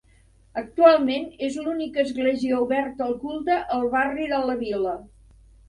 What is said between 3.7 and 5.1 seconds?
al barri de la Vila.